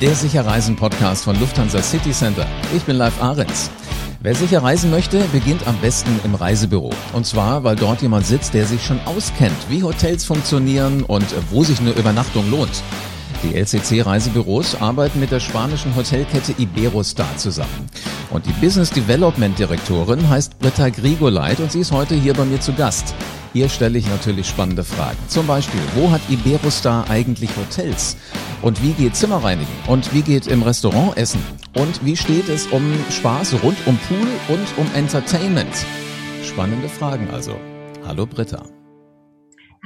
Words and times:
der 0.00 0.14
Sicherreisen-Podcast 0.14 1.24
von 1.24 1.38
Lufthansa 1.40 1.82
City 1.82 2.10
Center. 2.10 2.46
Ich 2.74 2.82
bin 2.82 2.96
Live 2.96 3.22
Ahrens. 3.22 3.70
Wer 4.20 4.34
sicher 4.34 4.62
reisen 4.62 4.90
möchte, 4.90 5.20
beginnt 5.32 5.66
am 5.66 5.76
besten 5.78 6.20
im 6.24 6.34
Reisebüro. 6.34 6.90
Und 7.14 7.24
zwar, 7.24 7.64
weil 7.64 7.76
dort 7.76 8.02
jemand 8.02 8.26
sitzt, 8.26 8.52
der 8.52 8.66
sich 8.66 8.84
schon 8.84 9.00
auskennt, 9.06 9.56
wie 9.70 9.82
Hotels 9.82 10.24
funktionieren 10.24 11.02
und 11.02 11.24
wo 11.50 11.64
sich 11.64 11.80
eine 11.80 11.92
Übernachtung 11.92 12.50
lohnt. 12.50 12.82
Die 13.42 13.54
LCC-Reisebüros 13.54 14.80
arbeiten 14.80 15.20
mit 15.20 15.30
der 15.30 15.40
spanischen 15.40 15.94
Hotelkette 15.96 16.52
Iberostar 16.58 17.36
zusammen. 17.36 17.86
Und 18.30 18.44
die 18.44 18.52
Business 18.52 18.90
Development 18.90 19.58
Direktorin 19.58 20.28
heißt 20.28 20.58
Britta 20.58 20.90
Grigoleit 20.90 21.60
und 21.60 21.72
sie 21.72 21.80
ist 21.80 21.92
heute 21.92 22.14
hier 22.14 22.34
bei 22.34 22.44
mir 22.44 22.60
zu 22.60 22.72
Gast. 22.74 23.14
Hier 23.56 23.70
stelle 23.70 23.96
ich 23.96 24.06
natürlich 24.06 24.46
spannende 24.46 24.84
Fragen. 24.84 25.16
Zum 25.28 25.46
Beispiel, 25.46 25.80
wo 25.94 26.10
hat 26.10 26.20
Iberostar 26.28 27.08
eigentlich 27.08 27.48
Hotels? 27.56 28.18
Und 28.60 28.82
wie 28.82 28.92
geht 28.92 29.16
Zimmerreinigen? 29.16 29.72
Und 29.86 30.12
wie 30.12 30.20
geht 30.20 30.46
im 30.46 30.62
Restaurant 30.62 31.16
essen? 31.16 31.42
Und 31.74 32.04
wie 32.04 32.18
steht 32.18 32.50
es 32.50 32.66
um 32.66 32.82
Spaß 33.10 33.62
rund 33.62 33.78
um 33.86 33.96
Pool 33.96 34.28
und 34.48 34.66
um 34.76 34.86
Entertainment? 34.94 35.74
Spannende 36.42 36.90
Fragen 36.90 37.30
also. 37.30 37.56
Hallo 38.04 38.26
Britta. 38.26 38.62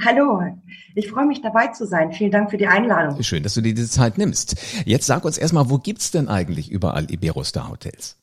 Hallo, 0.05 0.41
ich 0.95 1.09
freue 1.09 1.27
mich 1.27 1.41
dabei 1.41 1.67
zu 1.67 1.87
sein. 1.87 2.11
Vielen 2.11 2.31
Dank 2.31 2.51
für 2.51 2.57
die 2.57 2.67
Einladung. 2.67 3.23
Schön, 3.23 3.41
dass 3.41 3.53
du 3.53 3.61
dir 3.61 3.73
diese 3.73 3.89
Zeit 3.89 4.17
nimmst. 4.17 4.57
Jetzt 4.83 5.05
sag 5.05 5.23
uns 5.23 5.37
erstmal, 5.37 5.69
wo 5.69 5.77
gibt's 5.77 6.11
denn 6.11 6.27
eigentlich 6.27 6.69
überall 6.69 7.09
Iberostar 7.09 7.69
Hotels? 7.69 8.20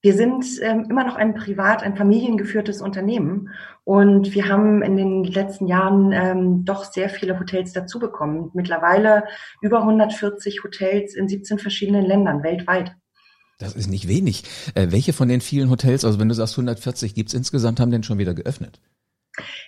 Wir 0.00 0.14
sind 0.14 0.44
ähm, 0.62 0.86
immer 0.88 1.04
noch 1.04 1.16
ein 1.16 1.34
privat, 1.34 1.82
ein 1.82 1.96
familiengeführtes 1.96 2.80
Unternehmen 2.80 3.50
und 3.82 4.32
wir 4.32 4.48
haben 4.48 4.80
in 4.82 4.96
den 4.96 5.24
letzten 5.24 5.66
Jahren 5.66 6.12
ähm, 6.12 6.64
doch 6.64 6.84
sehr 6.84 7.08
viele 7.08 7.40
Hotels 7.40 7.72
dazu 7.72 7.98
bekommen. 7.98 8.50
Mittlerweile 8.54 9.24
über 9.60 9.80
140 9.80 10.62
Hotels 10.62 11.14
in 11.14 11.26
17 11.26 11.58
verschiedenen 11.58 12.04
Ländern 12.04 12.44
weltweit. 12.44 12.94
Das 13.58 13.74
ist 13.74 13.88
nicht 13.88 14.06
wenig. 14.06 14.44
Äh, 14.76 14.92
welche 14.92 15.12
von 15.12 15.28
den 15.28 15.40
vielen 15.40 15.68
Hotels, 15.68 16.04
also 16.04 16.20
wenn 16.20 16.28
du 16.28 16.34
sagst 16.34 16.54
140 16.54 17.14
gibt's 17.14 17.34
insgesamt, 17.34 17.80
haben 17.80 17.90
denn 17.90 18.04
schon 18.04 18.18
wieder 18.18 18.34
geöffnet? 18.34 18.80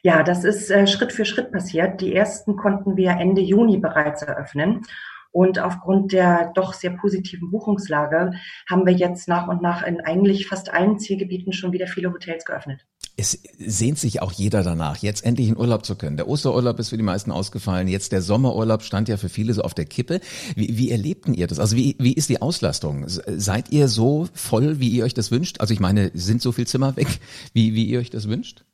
Ja, 0.03 0.23
das 0.23 0.45
ist 0.45 0.71
äh, 0.71 0.87
Schritt 0.87 1.13
für 1.13 1.25
Schritt 1.25 1.51
passiert. 1.51 2.01
Die 2.01 2.15
ersten 2.15 2.57
konnten 2.57 2.97
wir 2.97 3.11
Ende 3.11 3.41
Juni 3.41 3.79
bereits 3.79 4.23
eröffnen. 4.23 4.83
Und 5.33 5.61
aufgrund 5.61 6.13
der 6.13 6.51
doch 6.55 6.75
sehr 6.75 6.91
positiven 6.91 7.51
Buchungslage 7.51 8.33
haben 8.69 8.85
wir 8.85 8.93
jetzt 8.93 9.29
nach 9.29 9.47
und 9.47 9.63
nach 9.63 9.87
in 9.87 10.01
eigentlich 10.01 10.47
fast 10.47 10.73
allen 10.73 10.99
Zielgebieten 10.99 11.53
schon 11.53 11.73
wieder 11.73 11.87
viele 11.87 12.13
Hotels 12.13 12.45
geöffnet. 12.45 12.85
Es 13.17 13.41
sehnt 13.59 13.99
sich 13.99 14.23
auch 14.23 14.33
jeder 14.33 14.63
danach, 14.63 14.97
jetzt 14.99 15.25
endlich 15.25 15.49
in 15.49 15.57
Urlaub 15.57 15.85
zu 15.85 15.95
können. 15.95 16.17
Der 16.17 16.27
Osterurlaub 16.27 16.79
ist 16.79 16.89
für 16.89 16.97
die 16.97 17.03
meisten 17.03 17.31
ausgefallen. 17.31 17.87
Jetzt 17.87 18.13
der 18.13 18.23
Sommerurlaub 18.23 18.83
stand 18.83 19.09
ja 19.09 19.19
für 19.19 19.29
viele 19.29 19.53
so 19.53 19.63
auf 19.63 19.75
der 19.75 19.85
Kippe. 19.85 20.21
Wie, 20.57 20.79
wie 20.79 20.91
erlebten 20.91 21.35
ihr 21.35 21.47
das? 21.47 21.61
Also 21.61 21.77
wie, 21.77 21.97
wie 21.99 22.15
ist 22.15 22.29
die 22.29 22.41
Auslastung? 22.41 23.05
Seid 23.07 23.71
ihr 23.71 23.89
so 23.89 24.27
voll, 24.33 24.81
wie 24.81 24.89
ihr 24.89 25.05
euch 25.05 25.15
das 25.15 25.31
wünscht? 25.31 25.61
Also 25.61 25.75
ich 25.75 25.81
meine, 25.81 26.11
sind 26.15 26.41
so 26.43 26.51
viel 26.51 26.67
Zimmer 26.67 26.97
weg, 26.97 27.21
wie, 27.53 27.75
wie 27.75 27.85
ihr 27.85 28.01
euch 28.01 28.11
das 28.11 28.27
wünscht? 28.27 28.65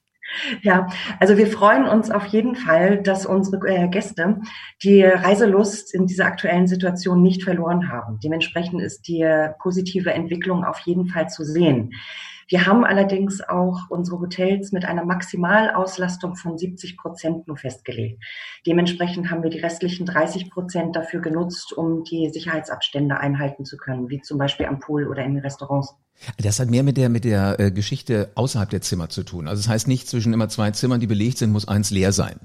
Ja, 0.62 0.88
also 1.20 1.36
wir 1.36 1.46
freuen 1.46 1.86
uns 1.86 2.10
auf 2.10 2.26
jeden 2.26 2.56
Fall, 2.56 3.02
dass 3.02 3.26
unsere 3.26 3.66
äh, 3.66 3.88
Gäste 3.88 4.40
die 4.82 5.02
Reiselust 5.02 5.94
in 5.94 6.06
dieser 6.06 6.26
aktuellen 6.26 6.66
Situation 6.66 7.22
nicht 7.22 7.42
verloren 7.44 7.90
haben. 7.90 8.18
Dementsprechend 8.22 8.80
ist 8.82 9.08
die 9.08 9.26
positive 9.60 10.12
Entwicklung 10.12 10.64
auf 10.64 10.78
jeden 10.80 11.08
Fall 11.08 11.28
zu 11.28 11.44
sehen. 11.44 11.92
Wir 12.48 12.64
haben 12.64 12.84
allerdings 12.84 13.40
auch 13.40 13.90
unsere 13.90 14.20
Hotels 14.20 14.70
mit 14.70 14.84
einer 14.84 15.04
Maximalauslastung 15.04 16.36
von 16.36 16.56
70 16.56 16.96
Prozent 16.96 17.48
nur 17.48 17.56
festgelegt. 17.56 18.22
Dementsprechend 18.64 19.30
haben 19.32 19.42
wir 19.42 19.50
die 19.50 19.58
restlichen 19.58 20.06
30 20.06 20.50
Prozent 20.50 20.94
dafür 20.94 21.20
genutzt, 21.20 21.72
um 21.72 22.04
die 22.04 22.30
Sicherheitsabstände 22.30 23.18
einhalten 23.18 23.64
zu 23.64 23.76
können, 23.76 24.10
wie 24.10 24.20
zum 24.20 24.38
Beispiel 24.38 24.66
am 24.66 24.78
Pool 24.78 25.08
oder 25.08 25.24
in 25.24 25.36
Restaurants. 25.38 25.96
Das 26.38 26.60
hat 26.60 26.70
mehr 26.70 26.82
mit 26.82 26.96
der, 26.96 27.08
mit 27.08 27.24
der 27.24 27.60
äh, 27.60 27.70
Geschichte 27.70 28.30
außerhalb 28.34 28.70
der 28.70 28.80
Zimmer 28.80 29.08
zu 29.08 29.22
tun. 29.22 29.48
Also 29.48 29.62
das 29.62 29.68
heißt 29.68 29.88
nicht 29.88 30.08
zwischen 30.08 30.32
immer 30.32 30.48
zwei 30.48 30.70
Zimmern, 30.70 31.00
die 31.00 31.06
belegt 31.06 31.38
sind, 31.38 31.52
muss 31.52 31.68
eins 31.68 31.90
leer 31.90 32.12
sein. 32.12 32.40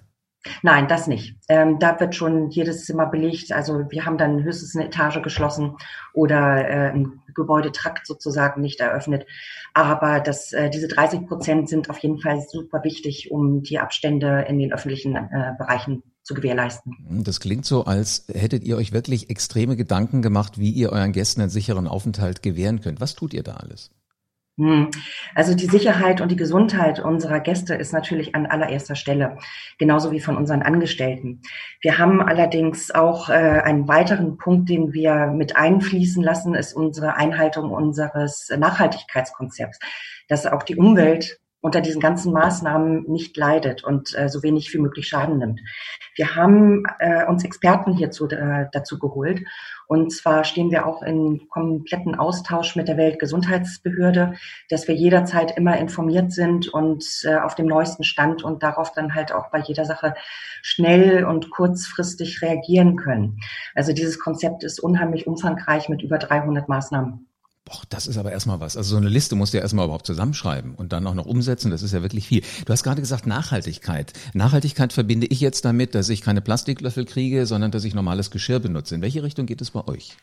Nein, 0.63 0.87
das 0.87 1.05
nicht. 1.05 1.35
Ähm, 1.49 1.77
da 1.77 1.99
wird 1.99 2.15
schon 2.15 2.49
jedes 2.49 2.85
Zimmer 2.85 3.05
belegt. 3.05 3.51
Also 3.51 3.85
wir 3.91 4.05
haben 4.05 4.17
dann 4.17 4.43
höchstens 4.43 4.75
eine 4.75 4.87
Etage 4.87 5.21
geschlossen 5.21 5.77
oder 6.13 6.67
äh, 6.67 6.91
ein 6.91 7.21
Gebäudetrakt 7.35 8.07
sozusagen 8.07 8.61
nicht 8.61 8.79
eröffnet. 8.79 9.27
Aber 9.75 10.19
das, 10.19 10.51
äh, 10.51 10.71
diese 10.71 10.87
30 10.87 11.27
Prozent 11.27 11.69
sind 11.69 11.91
auf 11.91 11.99
jeden 11.99 12.19
Fall 12.19 12.41
super 12.41 12.83
wichtig, 12.83 13.29
um 13.29 13.61
die 13.61 13.77
Abstände 13.77 14.45
in 14.47 14.57
den 14.57 14.73
öffentlichen 14.73 15.15
äh, 15.15 15.53
Bereichen 15.59 16.01
zu 16.23 16.33
gewährleisten. 16.33 17.23
Das 17.23 17.39
klingt 17.39 17.65
so, 17.65 17.85
als 17.85 18.25
hättet 18.33 18.63
ihr 18.63 18.77
euch 18.77 18.91
wirklich 18.91 19.29
extreme 19.29 19.75
Gedanken 19.75 20.21
gemacht, 20.21 20.59
wie 20.59 20.71
ihr 20.71 20.91
euren 20.91 21.11
Gästen 21.11 21.41
einen 21.41 21.49
sicheren 21.49 21.87
Aufenthalt 21.87 22.41
gewähren 22.41 22.81
könnt. 22.81 23.01
Was 23.01 23.15
tut 23.15 23.33
ihr 23.33 23.43
da 23.43 23.55
alles? 23.55 23.91
Hm. 24.57 24.91
Also 25.33 25.55
die 25.55 25.65
Sicherheit 25.65 26.19
und 26.19 26.29
die 26.29 26.35
Gesundheit 26.35 26.99
unserer 26.99 27.39
Gäste 27.39 27.73
ist 27.73 27.93
natürlich 27.93 28.35
an 28.35 28.45
allererster 28.45 28.95
Stelle, 28.95 29.37
genauso 29.79 30.11
wie 30.11 30.19
von 30.19 30.35
unseren 30.35 30.61
Angestellten. 30.61 31.41
Wir 31.79 31.97
haben 31.97 32.21
allerdings 32.21 32.91
auch 32.91 33.29
äh, 33.29 33.33
einen 33.33 33.87
weiteren 33.87 34.37
Punkt, 34.37 34.69
den 34.69 34.93
wir 34.93 35.27
mit 35.27 35.55
einfließen 35.55 36.21
lassen, 36.21 36.53
ist 36.53 36.73
unsere 36.73 37.15
Einhaltung 37.15 37.71
unseres 37.71 38.49
Nachhaltigkeitskonzepts, 38.55 39.79
dass 40.27 40.45
auch 40.45 40.63
die 40.63 40.75
Umwelt 40.75 41.39
unter 41.61 41.81
diesen 41.81 42.01
ganzen 42.01 42.33
Maßnahmen 42.33 43.03
nicht 43.07 43.37
leidet 43.37 43.83
und 43.83 44.17
äh, 44.17 44.29
so 44.29 44.43
wenig 44.43 44.73
wie 44.73 44.79
möglich 44.79 45.07
Schaden 45.07 45.37
nimmt. 45.37 45.61
Wir 46.15 46.35
haben 46.35 46.83
äh, 46.99 47.25
uns 47.25 47.45
Experten 47.45 47.93
hierzu 47.93 48.27
äh, 48.27 48.65
dazu 48.71 48.99
geholt 48.99 49.41
und 49.91 50.11
zwar 50.13 50.45
stehen 50.45 50.71
wir 50.71 50.85
auch 50.85 51.01
in 51.03 51.49
kompletten 51.49 52.15
Austausch 52.15 52.77
mit 52.77 52.87
der 52.87 52.95
Weltgesundheitsbehörde, 52.95 54.35
dass 54.69 54.87
wir 54.87 54.95
jederzeit 54.95 55.57
immer 55.57 55.77
informiert 55.77 56.31
sind 56.31 56.69
und 56.69 57.05
äh, 57.25 57.35
auf 57.35 57.55
dem 57.55 57.67
neuesten 57.67 58.05
Stand 58.05 58.41
und 58.41 58.63
darauf 58.63 58.93
dann 58.93 59.13
halt 59.13 59.33
auch 59.33 59.51
bei 59.51 59.59
jeder 59.59 59.83
Sache 59.83 60.15
schnell 60.61 61.25
und 61.25 61.51
kurzfristig 61.51 62.41
reagieren 62.41 62.95
können. 62.95 63.41
Also 63.75 63.91
dieses 63.91 64.17
Konzept 64.17 64.63
ist 64.63 64.79
unheimlich 64.79 65.27
umfangreich 65.27 65.89
mit 65.89 66.01
über 66.01 66.17
300 66.17 66.69
Maßnahmen. 66.69 67.27
Boah, 67.65 67.81
das 67.89 68.07
ist 68.07 68.17
aber 68.17 68.31
erstmal 68.31 68.59
was. 68.59 68.75
Also 68.75 68.91
so 68.91 68.97
eine 68.97 69.09
Liste 69.09 69.35
musst 69.35 69.53
du 69.53 69.57
ja 69.57 69.61
erstmal 69.63 69.85
überhaupt 69.85 70.07
zusammenschreiben 70.07 70.73
und 70.73 70.93
dann 70.93 71.05
auch 71.05 71.13
noch 71.13 71.27
umsetzen. 71.27 71.69
Das 71.69 71.83
ist 71.83 71.93
ja 71.93 72.01
wirklich 72.01 72.27
viel. 72.27 72.41
Du 72.65 72.73
hast 72.73 72.83
gerade 72.83 73.01
gesagt 73.01 73.27
Nachhaltigkeit. 73.27 74.13
Nachhaltigkeit 74.33 74.93
verbinde 74.93 75.27
ich 75.27 75.41
jetzt 75.41 75.63
damit, 75.63 75.93
dass 75.93 76.09
ich 76.09 76.21
keine 76.21 76.41
Plastiklöffel 76.41 77.05
kriege, 77.05 77.45
sondern 77.45 77.71
dass 77.71 77.83
ich 77.83 77.93
normales 77.93 78.31
Geschirr 78.31 78.59
benutze. 78.59 78.95
In 78.95 79.01
welche 79.01 79.21
Richtung 79.23 79.45
geht 79.45 79.61
es 79.61 79.71
bei 79.71 79.87
euch? 79.87 80.17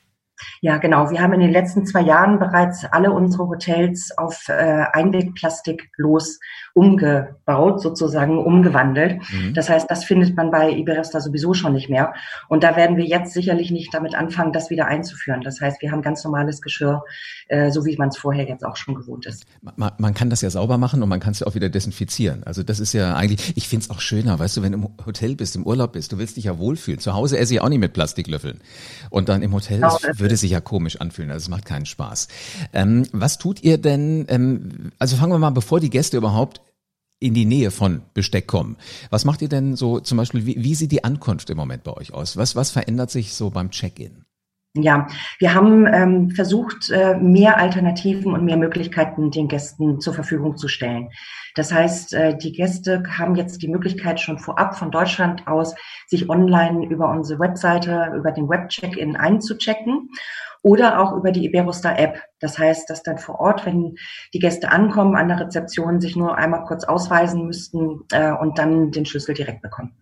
Ja, 0.60 0.78
genau. 0.78 1.10
Wir 1.10 1.20
haben 1.20 1.32
in 1.32 1.40
den 1.40 1.52
letzten 1.52 1.86
zwei 1.86 2.02
Jahren 2.02 2.38
bereits 2.38 2.84
alle 2.84 3.12
unsere 3.12 3.48
Hotels 3.48 4.16
auf 4.16 4.48
äh, 4.48 4.52
Einwegplastik 4.92 5.90
los 5.96 6.38
umgebaut, 6.74 7.80
sozusagen 7.80 8.38
umgewandelt. 8.38 9.20
Mhm. 9.32 9.54
Das 9.54 9.68
heißt, 9.68 9.90
das 9.90 10.04
findet 10.04 10.36
man 10.36 10.50
bei 10.50 10.70
Iberesta 10.70 11.20
sowieso 11.20 11.54
schon 11.54 11.72
nicht 11.72 11.90
mehr. 11.90 12.14
Und 12.48 12.62
da 12.62 12.76
werden 12.76 12.96
wir 12.96 13.04
jetzt 13.04 13.32
sicherlich 13.32 13.70
nicht 13.70 13.92
damit 13.92 14.14
anfangen, 14.14 14.52
das 14.52 14.70
wieder 14.70 14.86
einzuführen. 14.86 15.40
Das 15.42 15.60
heißt, 15.60 15.82
wir 15.82 15.90
haben 15.90 16.02
ganz 16.02 16.22
normales 16.24 16.60
Geschirr, 16.60 17.02
äh, 17.48 17.70
so 17.70 17.84
wie 17.84 17.96
man 17.96 18.10
es 18.10 18.18
vorher 18.18 18.46
jetzt 18.46 18.64
auch 18.64 18.76
schon 18.76 18.94
gewohnt 18.94 19.26
ist. 19.26 19.44
Man, 19.76 19.92
man 19.98 20.14
kann 20.14 20.30
das 20.30 20.40
ja 20.40 20.50
sauber 20.50 20.78
machen 20.78 21.02
und 21.02 21.08
man 21.08 21.20
kann 21.20 21.32
es 21.32 21.40
ja 21.40 21.46
auch 21.46 21.54
wieder 21.54 21.68
desinfizieren. 21.68 22.44
Also 22.44 22.62
das 22.62 22.80
ist 22.80 22.92
ja 22.92 23.14
eigentlich, 23.14 23.56
ich 23.56 23.68
finde 23.68 23.84
es 23.84 23.90
auch 23.90 24.00
schöner, 24.00 24.38
weißt 24.38 24.56
du, 24.56 24.62
wenn 24.62 24.72
du 24.72 24.78
im 24.78 24.88
Hotel 25.04 25.34
bist, 25.34 25.56
im 25.56 25.66
Urlaub 25.66 25.92
bist, 25.92 26.12
du 26.12 26.18
willst 26.18 26.36
dich 26.36 26.44
ja 26.44 26.58
wohlfühlen. 26.58 27.00
Zu 27.00 27.14
Hause 27.14 27.38
esse 27.38 27.54
ich 27.54 27.60
auch 27.60 27.68
nicht 27.68 27.80
mit 27.80 27.92
Plastiklöffeln. 27.92 28.60
Und 29.10 29.28
dann 29.28 29.42
im 29.42 29.52
Hotel, 29.52 29.78
genau, 29.80 29.98
das 30.00 30.18
würde 30.28 30.36
sich 30.36 30.50
ja 30.50 30.60
komisch 30.60 31.00
anfühlen. 31.00 31.30
Also 31.30 31.44
es 31.44 31.48
macht 31.48 31.64
keinen 31.64 31.86
Spaß. 31.86 32.28
Ähm, 32.72 33.06
was 33.12 33.38
tut 33.38 33.62
ihr 33.62 33.78
denn, 33.78 34.26
ähm, 34.28 34.92
also 34.98 35.16
fangen 35.16 35.32
wir 35.32 35.38
mal, 35.38 35.50
bevor 35.50 35.80
die 35.80 35.90
Gäste 35.90 36.16
überhaupt 36.18 36.60
in 37.20 37.34
die 37.34 37.46
Nähe 37.46 37.70
von 37.70 38.02
Besteck 38.14 38.46
kommen. 38.46 38.76
Was 39.10 39.24
macht 39.24 39.42
ihr 39.42 39.48
denn 39.48 39.74
so 39.74 40.00
zum 40.00 40.18
Beispiel, 40.18 40.46
wie, 40.46 40.62
wie 40.62 40.74
sieht 40.74 40.92
die 40.92 41.02
Ankunft 41.02 41.50
im 41.50 41.56
Moment 41.56 41.82
bei 41.82 41.92
euch 41.92 42.12
aus? 42.12 42.36
Was, 42.36 42.54
was 42.54 42.70
verändert 42.70 43.10
sich 43.10 43.34
so 43.34 43.50
beim 43.50 43.70
Check-in? 43.70 44.24
Ja, 44.74 45.08
wir 45.38 45.54
haben 45.54 45.86
ähm, 45.86 46.30
versucht, 46.30 46.90
äh, 46.90 47.16
mehr 47.16 47.56
Alternativen 47.56 48.32
und 48.32 48.44
mehr 48.44 48.58
Möglichkeiten 48.58 49.30
den 49.30 49.48
Gästen 49.48 49.98
zur 50.00 50.12
Verfügung 50.12 50.56
zu 50.56 50.68
stellen. 50.68 51.08
Das 51.54 51.72
heißt, 51.72 52.12
äh, 52.12 52.36
die 52.36 52.52
Gäste 52.52 53.02
haben 53.16 53.34
jetzt 53.34 53.62
die 53.62 53.68
Möglichkeit, 53.68 54.20
schon 54.20 54.38
vorab 54.38 54.76
von 54.76 54.90
Deutschland 54.90 55.48
aus 55.48 55.74
sich 56.06 56.28
online 56.28 56.86
über 56.86 57.10
unsere 57.10 57.40
Webseite, 57.40 58.12
über 58.14 58.30
den 58.30 58.48
Web-Check-in 58.48 59.16
einzuchecken 59.16 60.10
oder 60.62 61.00
auch 61.00 61.16
über 61.16 61.32
die 61.32 61.46
Iberostar 61.46 61.98
App. 61.98 62.22
Das 62.38 62.58
heißt, 62.58 62.90
dass 62.90 63.02
dann 63.02 63.18
vor 63.18 63.40
Ort, 63.40 63.64
wenn 63.64 63.96
die 64.34 64.38
Gäste 64.38 64.70
ankommen 64.70 65.16
an 65.16 65.28
der 65.28 65.40
Rezeption, 65.40 66.00
sich 66.00 66.14
nur 66.14 66.36
einmal 66.36 66.64
kurz 66.64 66.84
ausweisen 66.84 67.46
müssten 67.46 68.04
äh, 68.12 68.32
und 68.32 68.58
dann 68.58 68.90
den 68.90 69.06
Schlüssel 69.06 69.34
direkt 69.34 69.62
bekommen. 69.62 69.94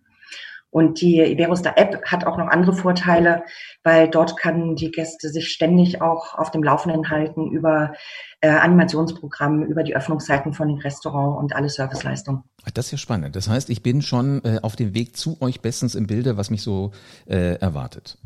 Und 0.69 1.01
die 1.01 1.21
Iberostar 1.21 1.77
App 1.77 2.03
hat 2.05 2.25
auch 2.25 2.37
noch 2.37 2.47
andere 2.47 2.73
Vorteile, 2.73 3.43
weil 3.83 4.09
dort 4.09 4.37
kann 4.37 4.75
die 4.75 4.91
Gäste 4.91 5.29
sich 5.29 5.47
ständig 5.49 6.01
auch 6.01 6.35
auf 6.37 6.51
dem 6.51 6.61
Laufenden 6.61 7.09
halten 7.09 7.49
über 7.51 7.93
äh, 8.41 8.49
Animationsprogramme, 8.49 9.65
über 9.65 9.83
die 9.83 9.95
Öffnungszeiten 9.95 10.53
von 10.53 10.67
den 10.67 10.77
Restaurants 10.77 11.39
und 11.39 11.55
alle 11.55 11.69
Serviceleistungen. 11.69 12.43
Das 12.73 12.85
ist 12.85 12.91
ja 12.91 12.97
spannend. 12.97 13.35
Das 13.35 13.47
heißt, 13.47 13.69
ich 13.69 13.81
bin 13.81 14.01
schon 14.01 14.43
äh, 14.43 14.59
auf 14.61 14.75
dem 14.75 14.93
Weg 14.93 15.15
zu 15.15 15.41
euch 15.41 15.61
bestens 15.61 15.95
im 15.95 16.05
Bilde, 16.05 16.37
was 16.37 16.49
mich 16.49 16.61
so 16.61 16.91
äh, 17.25 17.55
erwartet. 17.59 18.17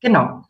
Genau. 0.00 0.42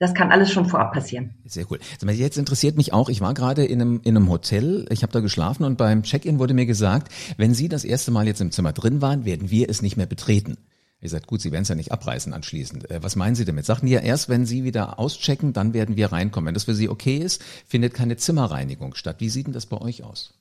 Das 0.00 0.14
kann 0.14 0.32
alles 0.32 0.50
schon 0.50 0.66
vorab 0.66 0.92
passieren. 0.92 1.36
Sehr 1.44 1.66
cool. 1.70 1.78
Jetzt 2.10 2.36
interessiert 2.36 2.76
mich 2.76 2.92
auch, 2.92 3.08
ich 3.08 3.20
war 3.20 3.32
gerade 3.32 3.64
in 3.64 3.80
einem, 3.80 4.00
in 4.04 4.16
einem 4.16 4.28
Hotel, 4.28 4.86
ich 4.90 5.02
habe 5.02 5.12
da 5.12 5.20
geschlafen 5.20 5.64
und 5.64 5.78
beim 5.78 6.02
Check-in 6.02 6.38
wurde 6.38 6.54
mir 6.54 6.66
gesagt, 6.66 7.12
wenn 7.36 7.54
Sie 7.54 7.68
das 7.68 7.84
erste 7.84 8.10
Mal 8.10 8.26
jetzt 8.26 8.40
im 8.40 8.50
Zimmer 8.50 8.72
drin 8.72 9.02
waren, 9.02 9.24
werden 9.24 9.50
wir 9.50 9.68
es 9.70 9.82
nicht 9.82 9.96
mehr 9.96 10.06
betreten. 10.06 10.58
Ihr 11.00 11.10
sagt, 11.10 11.26
gut, 11.26 11.40
Sie 11.40 11.52
werden 11.52 11.62
es 11.62 11.68
ja 11.68 11.74
nicht 11.74 11.92
abreißen 11.92 12.32
anschließend. 12.32 12.90
Äh, 12.90 13.02
was 13.02 13.16
meinen 13.16 13.34
Sie 13.34 13.44
damit? 13.44 13.66
Sagten 13.66 13.86
die 13.86 13.92
ja 13.92 14.00
erst, 14.00 14.28
wenn 14.28 14.46
Sie 14.46 14.64
wieder 14.64 14.98
auschecken, 14.98 15.52
dann 15.52 15.74
werden 15.74 15.96
wir 15.96 16.12
reinkommen. 16.12 16.46
Wenn 16.46 16.54
das 16.54 16.64
für 16.64 16.74
Sie 16.74 16.88
okay 16.88 17.18
ist, 17.18 17.42
findet 17.66 17.94
keine 17.94 18.16
Zimmerreinigung 18.16 18.94
statt. 18.94 19.16
Wie 19.18 19.28
sieht 19.28 19.46
denn 19.46 19.52
das 19.52 19.66
bei 19.66 19.80
euch 19.80 20.02
aus? 20.02 20.34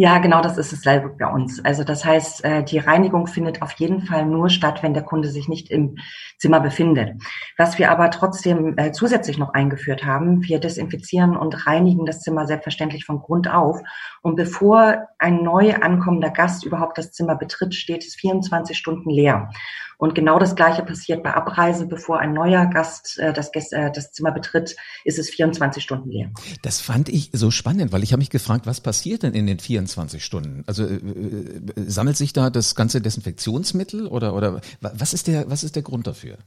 Ja, 0.00 0.18
genau, 0.18 0.40
das 0.40 0.56
ist 0.56 0.84
leider 0.84 1.08
bei 1.08 1.26
uns. 1.26 1.64
Also 1.64 1.82
das 1.82 2.04
heißt, 2.04 2.44
äh, 2.44 2.62
die 2.62 2.78
Reinigung 2.78 3.26
findet 3.26 3.62
auf 3.62 3.72
jeden 3.72 4.02
Fall 4.02 4.26
nur 4.26 4.48
statt, 4.48 4.84
wenn 4.84 4.94
der 4.94 5.02
Kunde 5.02 5.28
sich 5.28 5.48
nicht 5.48 5.72
im 5.72 5.96
Zimmer 6.38 6.60
befindet. 6.60 7.20
Was 7.56 7.80
wir 7.80 7.90
aber 7.90 8.08
trotzdem 8.12 8.78
äh, 8.78 8.92
zusätzlich 8.92 9.38
noch 9.38 9.54
eingeführt 9.54 10.04
haben, 10.04 10.44
wir 10.44 10.60
desinfizieren 10.60 11.36
und 11.36 11.66
reinigen 11.66 12.06
das 12.06 12.20
Zimmer 12.20 12.46
selbstverständlich 12.46 13.06
von 13.06 13.18
Grund 13.18 13.52
auf. 13.52 13.80
Und 14.22 14.36
bevor 14.36 15.08
ein 15.18 15.42
neu 15.42 15.74
ankommender 15.74 16.30
Gast 16.30 16.64
überhaupt 16.64 16.96
das 16.96 17.10
Zimmer 17.10 17.34
betritt, 17.34 17.74
steht 17.74 18.06
es 18.06 18.14
24 18.14 18.78
Stunden 18.78 19.10
leer. 19.10 19.50
Und 19.98 20.14
genau 20.14 20.38
das 20.38 20.54
Gleiche 20.54 20.82
passiert 20.84 21.24
bei 21.24 21.34
Abreise. 21.34 21.86
Bevor 21.86 22.20
ein 22.20 22.32
neuer 22.32 22.66
Gast 22.66 23.18
äh, 23.18 23.32
das, 23.32 23.50
äh, 23.52 23.90
das 23.92 24.12
Zimmer 24.12 24.30
betritt, 24.30 24.76
ist 25.04 25.18
es 25.18 25.28
24 25.28 25.82
Stunden 25.82 26.08
leer. 26.10 26.30
Das 26.62 26.80
fand 26.80 27.08
ich 27.08 27.30
so 27.32 27.50
spannend, 27.50 27.92
weil 27.92 28.04
ich 28.04 28.12
habe 28.12 28.20
mich 28.20 28.30
gefragt, 28.30 28.66
was 28.66 28.80
passiert 28.80 29.24
denn 29.24 29.34
in 29.34 29.46
den 29.46 29.58
24 29.58 30.24
Stunden? 30.24 30.62
Also 30.66 30.84
äh, 30.84 30.94
äh, 30.94 31.60
sammelt 31.86 32.16
sich 32.16 32.32
da 32.32 32.48
das 32.48 32.76
ganze 32.76 33.00
Desinfektionsmittel 33.00 34.06
oder, 34.06 34.34
oder 34.34 34.60
was, 34.80 35.12
ist 35.12 35.26
der, 35.26 35.50
was 35.50 35.64
ist 35.64 35.74
der 35.74 35.82
Grund 35.82 36.06
dafür? 36.06 36.38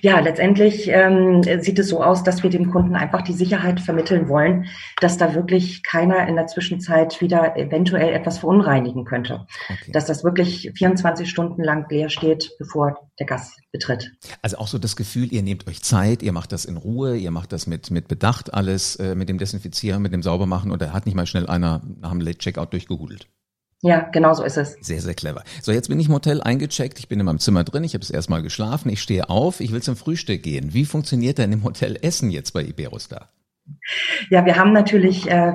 Ja, 0.00 0.20
letztendlich 0.20 0.88
ähm, 0.88 1.42
sieht 1.42 1.78
es 1.78 1.88
so 1.88 2.02
aus, 2.02 2.22
dass 2.22 2.42
wir 2.42 2.50
dem 2.50 2.70
Kunden 2.70 2.96
einfach 2.96 3.22
die 3.22 3.32
Sicherheit 3.32 3.80
vermitteln 3.80 4.28
wollen, 4.28 4.66
dass 5.00 5.16
da 5.16 5.34
wirklich 5.34 5.82
keiner 5.82 6.26
in 6.28 6.36
der 6.36 6.46
Zwischenzeit 6.46 7.20
wieder 7.20 7.56
eventuell 7.56 8.12
etwas 8.14 8.38
verunreinigen 8.38 9.04
könnte. 9.04 9.46
Okay. 9.68 9.92
Dass 9.92 10.06
das 10.06 10.24
wirklich 10.24 10.72
24 10.74 11.28
Stunden 11.28 11.62
lang 11.62 11.86
leer 11.90 12.08
steht, 12.08 12.52
bevor 12.58 13.08
der 13.18 13.26
Gast 13.26 13.60
betritt. 13.72 14.12
Also 14.42 14.58
auch 14.58 14.66
so 14.66 14.78
das 14.78 14.96
Gefühl, 14.96 15.32
ihr 15.32 15.42
nehmt 15.42 15.66
euch 15.68 15.82
Zeit, 15.82 16.22
ihr 16.22 16.32
macht 16.32 16.52
das 16.52 16.64
in 16.64 16.76
Ruhe, 16.76 17.16
ihr 17.16 17.30
macht 17.30 17.52
das 17.52 17.66
mit, 17.66 17.90
mit 17.90 18.08
Bedacht 18.08 18.52
alles, 18.52 18.96
äh, 18.96 19.14
mit 19.14 19.28
dem 19.28 19.38
Desinfizieren, 19.38 20.02
mit 20.02 20.12
dem 20.12 20.22
Saubermachen 20.22 20.70
und 20.70 20.82
da 20.82 20.92
hat 20.92 21.06
nicht 21.06 21.14
mal 21.14 21.26
schnell 21.26 21.46
einer 21.46 21.82
nach 22.00 22.10
dem 22.10 22.20
Late-Checkout 22.20 22.72
durchgehudelt. 22.72 23.28
Ja, 23.82 24.00
genau 24.12 24.34
so 24.34 24.44
ist 24.44 24.58
es. 24.58 24.76
Sehr, 24.80 25.00
sehr 25.00 25.14
clever. 25.14 25.42
So, 25.62 25.72
jetzt 25.72 25.88
bin 25.88 25.98
ich 25.98 26.08
im 26.08 26.14
Hotel 26.14 26.42
eingecheckt, 26.42 26.98
ich 26.98 27.08
bin 27.08 27.18
in 27.18 27.26
meinem 27.26 27.38
Zimmer 27.38 27.64
drin, 27.64 27.82
ich 27.82 27.94
habe 27.94 28.02
es 28.02 28.10
erstmal 28.10 28.42
geschlafen, 28.42 28.90
ich 28.90 29.00
stehe 29.00 29.30
auf, 29.30 29.60
ich 29.60 29.72
will 29.72 29.82
zum 29.82 29.96
Frühstück 29.96 30.42
gehen. 30.42 30.74
Wie 30.74 30.84
funktioniert 30.84 31.38
denn 31.38 31.52
im 31.52 31.64
Hotel 31.64 31.98
Essen 32.02 32.30
jetzt 32.30 32.52
bei 32.52 32.62
Iberostar? 32.62 33.30
Ja, 34.30 34.44
wir 34.44 34.56
haben 34.56 34.72
natürlich 34.72 35.30
äh, 35.30 35.52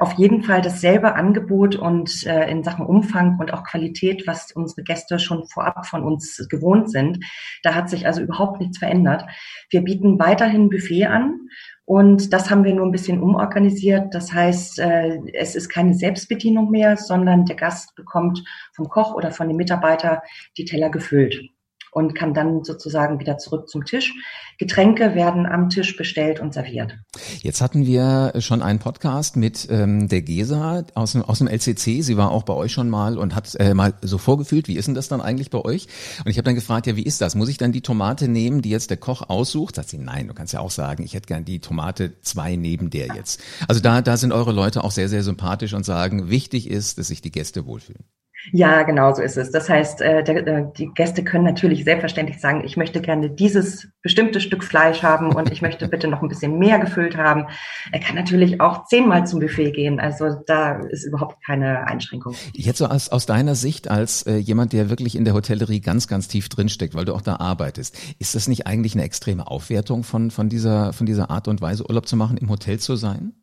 auf 0.00 0.14
jeden 0.14 0.42
Fall 0.42 0.62
dasselbe 0.62 1.14
Angebot 1.14 1.76
und 1.76 2.24
äh, 2.26 2.50
in 2.50 2.64
Sachen 2.64 2.86
Umfang 2.86 3.38
und 3.38 3.52
auch 3.52 3.64
Qualität, 3.64 4.26
was 4.26 4.52
unsere 4.52 4.82
Gäste 4.82 5.18
schon 5.18 5.46
vorab 5.48 5.86
von 5.86 6.02
uns 6.02 6.46
gewohnt 6.48 6.90
sind. 6.90 7.24
Da 7.62 7.74
hat 7.74 7.90
sich 7.90 8.06
also 8.06 8.22
überhaupt 8.22 8.60
nichts 8.60 8.78
verändert. 8.78 9.24
Wir 9.70 9.82
bieten 9.82 10.18
weiterhin 10.18 10.70
Buffet 10.70 11.06
an 11.06 11.48
und 11.84 12.32
das 12.32 12.50
haben 12.50 12.64
wir 12.64 12.74
nur 12.74 12.86
ein 12.86 12.92
bisschen 12.92 13.20
umorganisiert. 13.20 14.14
Das 14.14 14.32
heißt, 14.32 14.78
äh, 14.78 15.18
es 15.34 15.56
ist 15.56 15.68
keine 15.68 15.94
Selbstbedienung 15.94 16.70
mehr, 16.70 16.96
sondern 16.96 17.44
der 17.44 17.56
Gast 17.56 17.94
bekommt 17.96 18.42
vom 18.74 18.88
Koch 18.88 19.14
oder 19.14 19.32
von 19.32 19.48
dem 19.48 19.56
Mitarbeiter 19.56 20.22
die 20.56 20.64
Teller 20.64 20.90
gefüllt 20.90 21.50
und 21.92 22.14
kann 22.14 22.32
dann 22.32 22.64
sozusagen 22.64 23.20
wieder 23.20 23.36
zurück 23.36 23.68
zum 23.68 23.84
Tisch. 23.84 24.14
Getränke 24.58 25.14
werden 25.14 25.46
am 25.46 25.68
Tisch 25.68 25.94
bestellt 25.96 26.40
und 26.40 26.54
serviert. 26.54 26.96
Jetzt 27.40 27.60
hatten 27.60 27.86
wir 27.86 28.32
schon 28.38 28.62
einen 28.62 28.78
Podcast 28.78 29.36
mit 29.36 29.68
ähm, 29.70 30.08
der 30.08 30.22
Gesa 30.22 30.84
aus 30.94 31.12
dem, 31.12 31.22
aus 31.22 31.38
dem 31.38 31.48
LCC. 31.48 32.02
Sie 32.02 32.16
war 32.16 32.30
auch 32.30 32.44
bei 32.44 32.54
euch 32.54 32.72
schon 32.72 32.88
mal 32.88 33.18
und 33.18 33.34
hat 33.34 33.54
äh, 33.56 33.74
mal 33.74 33.92
so 34.00 34.16
vorgefühlt, 34.16 34.68
wie 34.68 34.76
ist 34.76 34.86
denn 34.86 34.94
das 34.94 35.08
dann 35.08 35.20
eigentlich 35.20 35.50
bei 35.50 35.58
euch? 35.58 35.86
Und 36.24 36.30
ich 36.30 36.38
habe 36.38 36.44
dann 36.44 36.54
gefragt, 36.54 36.86
ja, 36.86 36.96
wie 36.96 37.02
ist 37.02 37.20
das? 37.20 37.34
Muss 37.34 37.50
ich 37.50 37.58
dann 37.58 37.72
die 37.72 37.82
Tomate 37.82 38.26
nehmen, 38.26 38.62
die 38.62 38.70
jetzt 38.70 38.88
der 38.88 38.96
Koch 38.96 39.28
aussucht? 39.28 39.76
Sagt 39.76 39.90
sie, 39.90 39.98
nein, 39.98 40.28
du 40.28 40.34
kannst 40.34 40.54
ja 40.54 40.60
auch 40.60 40.70
sagen, 40.70 41.02
ich 41.02 41.12
hätte 41.12 41.26
gern 41.26 41.44
die 41.44 41.60
Tomate 41.60 42.18
zwei 42.22 42.56
neben 42.56 42.88
der 42.88 43.08
jetzt. 43.14 43.42
Also 43.68 43.82
da, 43.82 44.00
da 44.00 44.16
sind 44.16 44.32
eure 44.32 44.52
Leute 44.52 44.82
auch 44.82 44.92
sehr, 44.92 45.10
sehr 45.10 45.22
sympathisch 45.22 45.74
und 45.74 45.84
sagen, 45.84 46.30
wichtig 46.30 46.70
ist, 46.70 46.96
dass 46.98 47.08
sich 47.08 47.20
die 47.20 47.32
Gäste 47.32 47.66
wohlfühlen. 47.66 48.04
Ja, 48.50 48.82
genau 48.82 49.14
so 49.14 49.22
ist 49.22 49.36
es. 49.36 49.50
Das 49.52 49.68
heißt, 49.68 50.00
äh, 50.00 50.24
der, 50.24 50.46
äh, 50.46 50.64
die 50.76 50.88
Gäste 50.88 51.22
können 51.22 51.44
natürlich 51.44 51.84
selbstverständlich 51.84 52.40
sagen, 52.40 52.64
ich 52.64 52.76
möchte 52.76 53.00
gerne 53.00 53.30
dieses 53.30 53.88
bestimmte 54.02 54.40
Stück 54.40 54.64
Fleisch 54.64 55.02
haben 55.02 55.32
und 55.34 55.52
ich 55.52 55.62
möchte 55.62 55.86
bitte 55.86 56.08
noch 56.08 56.22
ein 56.22 56.28
bisschen 56.28 56.58
mehr 56.58 56.80
gefüllt 56.80 57.16
haben. 57.16 57.46
Er 57.92 58.00
kann 58.00 58.16
natürlich 58.16 58.60
auch 58.60 58.86
zehnmal 58.86 59.26
zum 59.26 59.40
Buffet 59.40 59.70
gehen. 59.70 60.00
Also 60.00 60.42
da 60.46 60.80
ist 60.80 61.04
überhaupt 61.04 61.36
keine 61.46 61.86
Einschränkung. 61.86 62.34
Jetzt 62.52 62.78
so 62.78 62.86
aus, 62.86 63.10
aus 63.10 63.26
deiner 63.26 63.54
Sicht 63.54 63.88
als 63.88 64.22
äh, 64.24 64.36
jemand, 64.36 64.72
der 64.72 64.90
wirklich 64.90 65.14
in 65.14 65.24
der 65.24 65.34
Hotellerie 65.34 65.80
ganz, 65.80 66.08
ganz 66.08 66.26
tief 66.26 66.48
drinsteckt, 66.48 66.94
weil 66.94 67.04
du 67.04 67.14
auch 67.14 67.22
da 67.22 67.36
arbeitest, 67.36 67.96
ist 68.18 68.34
das 68.34 68.48
nicht 68.48 68.66
eigentlich 68.66 68.94
eine 68.94 69.04
extreme 69.04 69.46
Aufwertung 69.46 70.02
von, 70.02 70.30
von, 70.30 70.48
dieser, 70.48 70.92
von 70.92 71.06
dieser 71.06 71.30
Art 71.30 71.46
und 71.46 71.60
Weise, 71.60 71.88
Urlaub 71.88 72.08
zu 72.08 72.16
machen, 72.16 72.36
im 72.38 72.50
Hotel 72.50 72.80
zu 72.80 72.96
sein? 72.96 73.34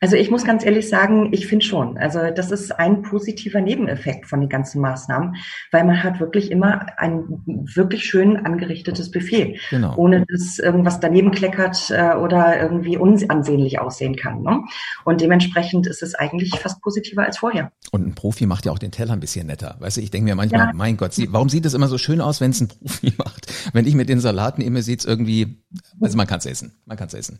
Also 0.00 0.16
ich 0.16 0.30
muss 0.30 0.44
ganz 0.44 0.64
ehrlich 0.64 0.88
sagen, 0.88 1.28
ich 1.32 1.46
finde 1.46 1.64
schon. 1.64 1.98
Also 1.98 2.30
das 2.34 2.50
ist 2.50 2.72
ein 2.72 3.02
positiver 3.02 3.60
Nebeneffekt 3.60 4.26
von 4.26 4.40
den 4.40 4.48
ganzen 4.48 4.80
Maßnahmen, 4.80 5.36
weil 5.70 5.84
man 5.84 6.02
hat 6.02 6.20
wirklich 6.20 6.50
immer 6.50 6.86
ein 6.98 7.24
wirklich 7.46 8.04
schön 8.04 8.36
angerichtetes 8.36 9.10
Buffet, 9.10 9.58
genau. 9.70 9.96
ohne 9.96 10.24
dass 10.26 10.58
irgendwas 10.58 11.00
daneben 11.00 11.30
kleckert 11.30 11.90
äh, 11.90 12.14
oder 12.16 12.60
irgendwie 12.60 12.96
unansehnlich 12.96 13.80
aussehen 13.80 14.16
kann. 14.16 14.42
Ne? 14.42 14.62
Und 15.04 15.20
dementsprechend 15.20 15.86
ist 15.86 16.02
es 16.02 16.14
eigentlich 16.14 16.58
fast 16.58 16.80
positiver 16.82 17.24
als 17.24 17.38
vorher. 17.38 17.72
Und 17.90 18.06
ein 18.06 18.14
Profi 18.14 18.46
macht 18.46 18.66
ja 18.66 18.72
auch 18.72 18.78
den 18.78 18.90
Teller 18.90 19.12
ein 19.12 19.20
bisschen 19.20 19.46
netter. 19.46 19.76
Weißt 19.80 19.96
du, 19.96 20.00
ich 20.00 20.10
denke 20.10 20.24
mir 20.24 20.34
manchmal, 20.34 20.68
ja. 20.68 20.72
mein 20.74 20.96
Gott, 20.96 21.12
warum 21.28 21.48
sieht 21.48 21.66
es 21.66 21.74
immer 21.74 21.88
so 21.88 21.98
schön 21.98 22.20
aus, 22.20 22.40
wenn 22.40 22.50
es 22.50 22.60
ein 22.60 22.68
Profi 22.68 23.12
macht? 23.18 23.52
Wenn 23.72 23.86
ich 23.86 23.94
mit 23.94 24.08
den 24.08 24.20
Salaten 24.20 24.62
immer 24.62 24.82
sieht 24.82 25.00
es 25.00 25.06
irgendwie, 25.06 25.62
also 26.00 26.16
man 26.16 26.26
kann 26.26 26.38
es 26.38 26.46
essen, 26.46 26.72
man 26.86 26.96
kann 26.96 27.08
es 27.08 27.14
essen. 27.14 27.38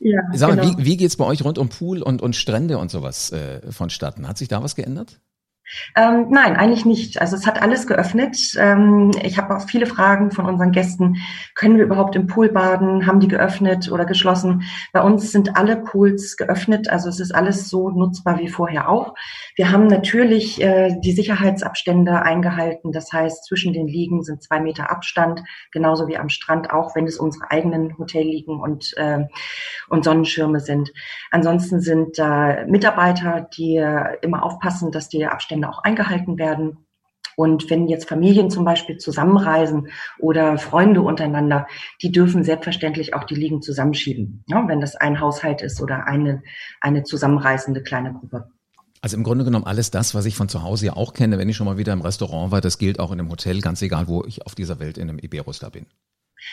Ja, 0.00 0.20
Sag 0.34 0.50
mal, 0.50 0.56
genau. 0.56 0.78
wie, 0.78 0.84
wie 0.84 0.96
geht's 0.96 1.16
bei 1.16 1.24
euch 1.24 1.44
rund 1.44 1.58
um 1.58 1.68
Pool 1.78 2.02
und, 2.02 2.22
und 2.22 2.36
Strände 2.36 2.78
und 2.78 2.90
sowas 2.90 3.32
äh, 3.32 3.60
vonstatten. 3.72 4.28
Hat 4.28 4.38
sich 4.38 4.48
da 4.48 4.62
was 4.62 4.76
geändert? 4.76 5.20
Ähm, 5.96 6.26
nein, 6.30 6.56
eigentlich 6.56 6.84
nicht. 6.84 7.20
Also 7.20 7.36
es 7.36 7.46
hat 7.46 7.62
alles 7.62 7.86
geöffnet. 7.86 8.36
Ähm, 8.58 9.12
ich 9.22 9.38
habe 9.38 9.56
auch 9.56 9.66
viele 9.66 9.86
Fragen 9.86 10.30
von 10.30 10.46
unseren 10.46 10.72
Gästen. 10.72 11.16
Können 11.54 11.78
wir 11.78 11.84
überhaupt 11.84 12.16
im 12.16 12.26
Pool 12.26 12.50
baden? 12.50 13.06
Haben 13.06 13.20
die 13.20 13.28
geöffnet 13.28 13.90
oder 13.90 14.04
geschlossen? 14.04 14.64
Bei 14.92 15.00
uns 15.00 15.32
sind 15.32 15.56
alle 15.56 15.76
Pools 15.76 16.36
geöffnet. 16.36 16.90
Also 16.90 17.08
es 17.08 17.18
ist 17.18 17.34
alles 17.34 17.68
so 17.68 17.90
nutzbar 17.90 18.38
wie 18.38 18.48
vorher 18.48 18.88
auch. 18.88 19.14
Wir 19.56 19.70
haben 19.70 19.86
natürlich 19.86 20.60
äh, 20.60 20.98
die 21.00 21.12
Sicherheitsabstände 21.12 22.22
eingehalten. 22.22 22.92
Das 22.92 23.12
heißt, 23.12 23.46
zwischen 23.46 23.72
den 23.72 23.88
Liegen 23.88 24.22
sind 24.22 24.42
zwei 24.42 24.60
Meter 24.60 24.90
Abstand, 24.90 25.42
genauso 25.72 26.08
wie 26.08 26.18
am 26.18 26.28
Strand, 26.28 26.70
auch 26.70 26.94
wenn 26.94 27.06
es 27.06 27.18
unsere 27.18 27.50
eigenen 27.50 27.96
Hotelliegen 27.96 28.60
und, 28.60 28.94
äh, 28.96 29.24
und 29.88 30.04
Sonnenschirme 30.04 30.60
sind. 30.60 30.92
Ansonsten 31.30 31.80
sind 31.80 32.18
da 32.18 32.64
Mitarbeiter, 32.66 33.48
die 33.56 33.76
äh, 33.76 34.18
immer 34.20 34.42
aufpassen, 34.42 34.92
dass 34.92 35.08
die 35.08 35.24
Abstände 35.24 35.53
Abstände 35.54 35.68
auch 35.68 35.82
eingehalten 35.84 36.38
werden. 36.38 36.78
Und 37.36 37.68
wenn 37.68 37.88
jetzt 37.88 38.08
Familien 38.08 38.48
zum 38.48 38.64
Beispiel 38.64 38.96
zusammenreisen 38.98 39.88
oder 40.20 40.56
Freunde 40.56 41.02
untereinander, 41.02 41.66
die 42.00 42.12
dürfen 42.12 42.44
selbstverständlich 42.44 43.14
auch 43.14 43.24
die 43.24 43.34
Liegen 43.34 43.60
zusammenschieben, 43.60 44.44
ja, 44.46 44.68
wenn 44.68 44.80
das 44.80 44.94
ein 44.94 45.18
Haushalt 45.20 45.60
ist 45.60 45.82
oder 45.82 46.06
eine, 46.06 46.42
eine 46.80 47.02
zusammenreisende 47.02 47.82
kleine 47.82 48.12
Gruppe. 48.12 48.50
Also 49.00 49.16
im 49.16 49.24
Grunde 49.24 49.44
genommen 49.44 49.66
alles 49.66 49.90
das, 49.90 50.14
was 50.14 50.26
ich 50.26 50.36
von 50.36 50.48
zu 50.48 50.62
Hause 50.62 50.86
ja 50.86 50.92
auch 50.94 51.12
kenne, 51.12 51.36
wenn 51.36 51.48
ich 51.48 51.56
schon 51.56 51.66
mal 51.66 51.76
wieder 51.76 51.92
im 51.92 52.02
Restaurant 52.02 52.52
war, 52.52 52.60
das 52.60 52.78
gilt 52.78 53.00
auch 53.00 53.10
in 53.10 53.18
einem 53.18 53.30
Hotel, 53.30 53.60
ganz 53.60 53.82
egal, 53.82 54.06
wo 54.06 54.24
ich 54.24 54.46
auf 54.46 54.54
dieser 54.54 54.78
Welt 54.78 54.96
in 54.96 55.08
einem 55.08 55.18
Iberostar 55.18 55.70
bin 55.70 55.86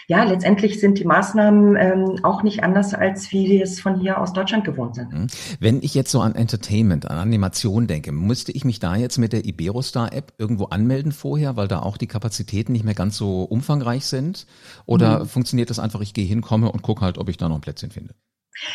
ja, 0.07 0.23
letztendlich 0.23 0.79
sind 0.79 0.99
die 0.99 1.05
Maßnahmen 1.05 1.75
ähm, 1.75 2.19
auch 2.23 2.43
nicht 2.43 2.63
anders, 2.63 2.93
als 2.93 3.31
wie 3.31 3.49
wir 3.49 3.63
es 3.63 3.79
von 3.79 3.99
hier 3.99 4.19
aus 4.19 4.33
Deutschland 4.33 4.63
gewohnt 4.63 4.95
sind. 4.95 5.11
Mhm. 5.11 5.27
Wenn 5.59 5.81
ich 5.81 5.93
jetzt 5.93 6.11
so 6.11 6.21
an 6.21 6.35
Entertainment, 6.35 7.09
an 7.09 7.17
Animation 7.17 7.87
denke, 7.87 8.11
müsste 8.11 8.51
ich 8.51 8.65
mich 8.65 8.79
da 8.79 8.95
jetzt 8.95 9.17
mit 9.17 9.33
der 9.33 9.45
Iberostar-App 9.45 10.33
irgendwo 10.37 10.65
anmelden 10.65 11.11
vorher, 11.11 11.55
weil 11.55 11.67
da 11.67 11.79
auch 11.79 11.97
die 11.97 12.07
Kapazitäten 12.07 12.71
nicht 12.71 12.85
mehr 12.85 12.93
ganz 12.93 13.17
so 13.17 13.43
umfangreich 13.43 14.05
sind? 14.05 14.47
Oder 14.85 15.19
mhm. 15.19 15.25
funktioniert 15.27 15.69
das 15.69 15.79
einfach, 15.79 16.01
ich 16.01 16.13
gehe 16.13 16.25
hin, 16.25 16.41
komme 16.41 16.71
und 16.71 16.81
gucke 16.81 17.01
halt, 17.01 17.17
ob 17.17 17.29
ich 17.29 17.37
da 17.37 17.49
noch 17.49 17.55
ein 17.55 17.61
Plätzchen 17.61 17.91
finde? 17.91 18.13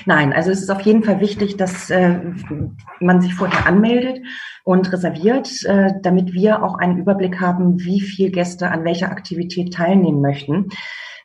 Nein, 0.05 0.33
also 0.33 0.51
es 0.51 0.63
ist 0.63 0.71
auf 0.71 0.81
jeden 0.81 1.05
Fall 1.05 1.21
wichtig, 1.21 1.57
dass 1.57 1.91
äh, 1.91 2.19
man 3.01 3.21
sich 3.21 3.35
vorher 3.35 3.67
anmeldet 3.67 4.21
und 4.65 4.91
reserviert, 4.93 5.65
äh, 5.65 5.93
damit 6.03 6.33
wir 6.33 6.63
auch 6.63 6.77
einen 6.77 6.99
Überblick 6.99 7.41
haben, 7.41 7.79
wie 7.81 8.01
viele 8.01 8.31
Gäste 8.31 8.71
an 8.71 8.85
welcher 8.85 9.11
Aktivität 9.11 9.75
teilnehmen 9.75 10.21
möchten. 10.21 10.71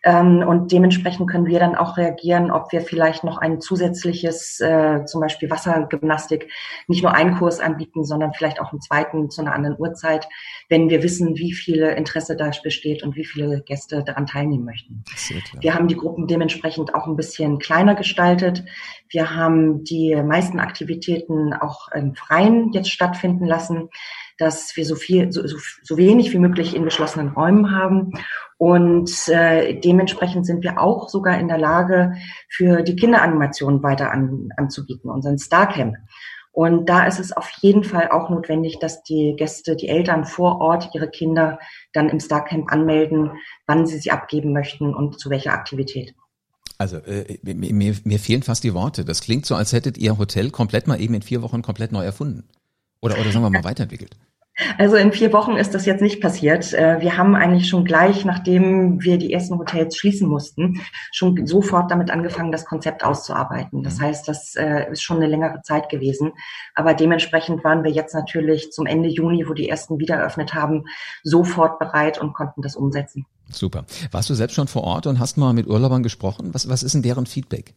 Ähm, 0.03 0.43
und 0.48 0.72
dementsprechend 0.72 1.29
können 1.29 1.46
wir 1.46 1.60
dann 1.60 1.75
auch 1.75 1.98
reagieren, 1.98 2.50
ob 2.50 2.72
wir 2.72 2.81
vielleicht 2.81 3.24
noch 3.24 3.38
ein 3.38 3.62
zusätzliches, 3.62 4.60
äh, 4.60 5.05
zum 5.05 5.22
Beispiel 5.22 5.50
Wassergymnastik, 5.50 6.50
nicht 6.88 7.03
nur 7.03 7.13
einen 7.13 7.38
Kurs 7.38 7.60
anbieten, 7.60 8.03
sondern 8.03 8.34
vielleicht 8.34 8.60
auch 8.60 8.72
einen 8.72 8.81
zweiten 8.81 9.29
zu 9.29 9.41
einer 9.41 9.53
anderen 9.53 9.79
Uhrzeit, 9.79 10.27
wenn 10.70 10.89
wir 10.89 11.03
wissen, 11.03 11.36
wie 11.38 11.53
viele 11.53 11.96
Interesse 11.96 12.36
da 12.36 12.51
besteht 12.63 13.01
und 13.01 13.15
wie 13.15 13.24
viele 13.24 13.62
Gäste 13.62 14.03
daran 14.03 14.25
teilnehmen 14.25 14.65
möchten. 14.65 15.03
Wir 15.62 15.74
haben 15.74 15.88
die 15.88 15.96
Gruppen 15.96 16.27
dementsprechend 16.27 16.93
auch 16.96 17.08
ein 17.08 17.15
bisschen 17.15 17.60
kleiner 17.60 17.96
gestaltet. 17.96 18.63
Wir 19.08 19.34
haben 19.36 19.84
die 19.86 20.15
meisten 20.15 20.60
Aktivitäten 20.60 21.53
auch 21.53 21.89
im 21.93 22.15
Freien 22.15 22.74
jetzt 22.74 22.91
stattfinden 22.91 23.46
lassen 23.46 23.89
dass 24.41 24.75
wir 24.75 24.86
so 24.86 24.96
viel, 24.96 25.31
so, 25.31 25.46
so, 25.46 25.58
so 25.84 25.98
wenig 25.98 26.34
wie 26.34 26.39
möglich 26.39 26.75
in 26.75 26.84
geschlossenen 26.84 27.29
Räumen 27.29 27.72
haben. 27.72 28.12
Und 28.62 29.27
äh, 29.27 29.74
dementsprechend 29.80 30.46
sind 30.46 30.63
wir 30.63 30.80
auch 30.80 31.10
sogar 31.10 31.39
in 31.39 31.48
der 31.48 31.58
Lage, 31.58 32.13
für 32.48 32.84
die 32.84 32.96
Kinderanimation 32.96 33.82
weiter 33.82 34.12
an, 34.12 34.50
anzubieten, 34.56 35.10
unseren 35.10 35.39
Starcamp. 35.39 35.96
Und 36.51 36.88
da 36.88 37.08
ist 37.08 37.20
es 37.20 37.32
auf 37.32 37.50
jeden 37.62 37.84
Fall 37.84 38.12
auch 38.12 38.30
notwendig, 38.30 38.77
dass 38.77 39.01
die 39.01 39.34
Gäste, 39.36 39.75
die 39.75 39.88
Eltern 39.88 40.25
vor 40.25 40.62
Ort 40.62 40.91
ihre 40.94 41.10
Kinder 41.10 41.58
dann 41.91 42.10
im 42.10 42.20
Starcamp 42.20 42.72
anmelden, 42.72 43.32
wann 43.65 43.88
sie 43.88 43.98
sie 43.98 44.12
abgeben 44.12 44.53
möchten 44.53 44.94
und 44.94 45.20
zu 45.20 45.32
welcher 45.32 45.53
Aktivität. 45.53 46.13
Also 46.77 46.98
äh, 46.98 47.39
mir, 47.41 47.96
mir 48.03 48.20
fehlen 48.20 48.44
fast 48.44 48.63
die 48.63 48.75
Worte. 48.75 49.03
Das 49.06 49.22
klingt 49.22 49.48
so, 49.48 49.56
als 49.56 49.74
hättet 49.74 49.98
ihr 49.98 50.20
Hotel 50.20 50.51
komplett 50.51 50.86
mal 50.86 51.01
eben 51.01 51.15
in 51.15 51.24
vier 51.24 51.41
Wochen 51.41 51.63
komplett 51.63 51.91
neu 51.91 52.03
erfunden. 52.03 52.48
Oder, 53.01 53.20
oder 53.20 53.32
sagen 53.32 53.44
wir 53.44 53.50
mal 53.50 53.63
weiterentwickelt. 53.63 54.15
Also 54.77 54.96
in 54.96 55.12
vier 55.12 55.34
Wochen 55.34 55.55
ist 55.55 55.74
das 55.74 55.86
jetzt 55.86 56.01
nicht 56.01 56.22
passiert. 56.22 56.74
Äh, 56.74 57.00
wir 57.00 57.17
haben 57.17 57.36
eigentlich 57.36 57.70
schon 57.70 57.86
gleich, 57.86 58.25
nachdem 58.25 59.01
wir 59.01 59.17
die 59.17 59.31
ersten 59.31 59.58
Hotels 59.58 59.96
schließen 59.96 60.27
mussten, 60.27 60.81
schon 61.12 61.46
sofort 61.48 61.89
damit 61.89 62.12
angefangen, 62.12 62.51
das 62.51 62.65
Konzept 62.65 63.03
auszuarbeiten. 63.03 63.84
Das 63.84 63.98
mhm. 63.98 64.01
heißt, 64.03 64.27
das 64.27 64.55
äh, 64.55 64.91
ist 64.91 65.01
schon 65.01 65.17
eine 65.17 65.27
längere 65.27 65.62
Zeit 65.62 65.89
gewesen. 65.89 66.34
Aber 66.75 66.93
dementsprechend 66.93 67.63
waren 67.63 67.84
wir 67.84 67.91
jetzt 67.91 68.13
natürlich 68.13 68.72
zum 68.72 68.86
Ende 68.86 69.10
Juni, 69.10 69.48
wo 69.48 69.53
die 69.53 69.70
ersten 69.70 70.00
wieder 70.00 70.15
eröffnet 70.15 70.53
haben, 70.53 70.84
sofort 71.24 71.79
bereit 71.79 72.20
und 72.20 72.34
konnten 72.34 72.62
das 72.62 72.75
umsetzen. 72.75 73.25
Super. 73.50 73.86
Warst 74.12 74.29
du 74.29 74.34
selbst 74.34 74.55
schon 74.55 74.67
vor 74.67 74.84
Ort 74.84 75.08
und 75.08 75.20
hast 75.20 75.38
mal 75.38 75.53
mit 75.53 75.67
Urlaubern 75.67 76.03
gesprochen? 76.03 76.53
Was, 76.53 76.70
was 76.70 76.84
ist 76.84 76.93
denn 76.93 77.01
deren 77.01 77.25
Feedback? 77.25 77.75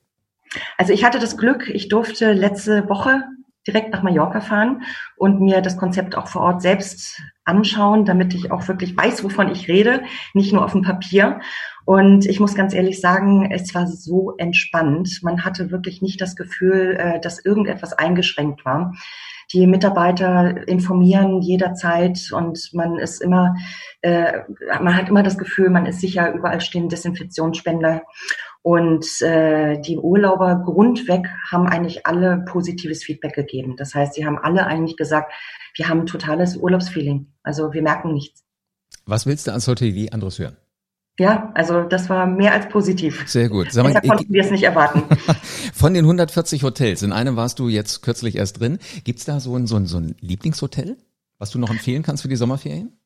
Also 0.79 0.93
ich 0.93 1.05
hatte 1.05 1.19
das 1.19 1.37
Glück, 1.37 1.69
ich 1.69 1.89
durfte 1.89 2.33
letzte 2.33 2.89
Woche 2.89 3.23
direkt 3.67 3.93
nach 3.93 4.03
Mallorca 4.03 4.41
fahren 4.41 4.83
und 5.17 5.41
mir 5.41 5.61
das 5.61 5.77
Konzept 5.77 6.17
auch 6.17 6.29
vor 6.29 6.43
Ort 6.43 6.63
selbst 6.63 7.23
anschauen, 7.45 8.05
damit 8.05 8.35
ich 8.35 8.51
auch 8.51 8.67
wirklich 8.69 8.97
weiß, 8.97 9.25
wovon 9.25 9.51
ich 9.51 9.69
rede, 9.69 10.03
nicht 10.33 10.53
nur 10.53 10.65
auf 10.65 10.73
dem 10.73 10.83
Papier. 10.83 11.41
Und 11.85 12.25
ich 12.27 12.41
muss 12.41 12.55
ganz 12.55 12.73
ehrlich 12.75 13.01
sagen, 13.01 13.51
es 13.51 13.75
war 13.75 13.87
so 13.87 14.35
entspannt. 14.39 15.21
Man 15.23 15.45
hatte 15.45 15.71
wirklich 15.71 16.01
nicht 16.01 16.21
das 16.21 16.37
Gefühl, 16.37 16.97
äh, 16.99 17.21
dass 17.21 17.45
irgendetwas 17.45 17.93
eingeschränkt 17.93 18.65
war. 18.65 18.95
Die 19.53 19.67
Mitarbeiter 19.67 20.67
informieren 20.67 21.43
jederzeit 21.43 22.33
und 22.33 22.71
man 22.73 22.99
ist 22.99 23.21
immer, 23.21 23.55
äh, 24.01 24.41
man 24.81 24.97
hat 24.97 25.11
immer 25.11 25.23
das 25.23 25.37
Gefühl, 25.37 25.69
man 25.69 25.85
ist 25.85 26.01
sicher, 26.01 26.33
überall 26.33 26.63
stehen 26.63 26.89
Desinfektionsspender. 26.89 28.03
Und 28.65 29.21
äh, 29.21 29.79
die 29.79 29.99
Urlauber 29.99 30.63
grundweg 30.65 31.29
haben 31.51 31.67
eigentlich 31.67 32.07
alle 32.07 32.47
positives 32.49 33.05
Feedback 33.05 33.35
gegeben. 33.35 33.77
Das 33.77 33.95
heißt, 33.95 34.15
sie 34.15 34.25
haben 34.25 34.39
alle 34.39 34.67
eigentlich 34.67 34.97
gesagt, 34.97 35.35
wir 35.77 35.87
haben 35.87 36.01
ein 36.01 36.07
totales 36.07 36.57
Urlaubsfeeling. 36.57 37.27
Also 37.43 37.75
wir 37.75 37.83
merken 37.83 38.15
nichts. 38.15 38.43
Was 39.05 39.27
willst 39.27 39.47
du 39.47 39.53
als 39.53 39.69
Hotelier 39.69 40.15
anderes 40.15 40.39
hören? 40.39 40.57
Ja, 41.19 41.53
also 41.55 41.83
das 41.83 42.09
war 42.09 42.27
mehr 42.27 42.55
als 42.55 42.67
positiv. 42.71 43.25
Sehr 43.27 43.51
gut. 43.51 43.71
Sag 43.71 43.85
mal, 43.85 44.01
konnten 44.01 44.33
wir 44.33 44.43
es 44.43 44.51
nicht 44.51 44.65
erwarten. 44.65 45.03
Von 45.75 45.93
den 45.93 46.07
140 46.07 46.63
Hotels, 46.63 47.03
in 47.03 47.13
einem 47.13 47.37
warst 47.37 47.59
du 47.59 47.69
jetzt 47.69 48.01
kürzlich 48.01 48.37
erst 48.37 48.61
drin. 48.61 48.79
Gibt's 49.05 49.27
da 49.27 49.41
so 49.41 49.55
ein, 49.57 49.67
so 49.67 49.77
ein, 49.77 49.85
so 49.85 49.99
ein 49.99 50.17
Lieblingshotel, 50.21 50.97
was 51.37 51.51
du 51.51 51.59
noch 51.59 51.69
empfehlen 51.69 52.03
kannst 52.03 52.23
für 52.23 52.29
die 52.29 52.37
Sommerferien? 52.37 52.97